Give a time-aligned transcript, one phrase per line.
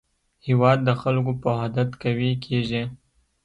[0.47, 2.83] هېواد د خلکو په وحدت قوي کېږي.